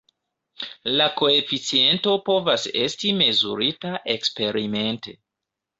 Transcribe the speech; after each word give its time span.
La 1.01 1.05
koeficiento 1.19 2.15
povas 2.31 2.67
esti 2.87 3.15
mezurita 3.21 3.95
eksperimente. 4.19 5.21